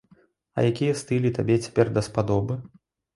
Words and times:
А 0.57 0.61
якія 0.69 0.95
стылі 1.01 1.31
табе 1.37 1.57
цяпер 1.65 1.91
даспадобы? 1.99 2.59